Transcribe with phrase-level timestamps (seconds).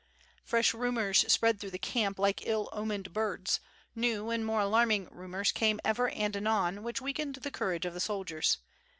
[0.43, 3.59] Fresh rumors spread through the camp like ill omened birds,
[3.93, 7.99] new and more alarming rumors came ever and anon which weakened the courage of the
[7.99, 8.57] soldiers.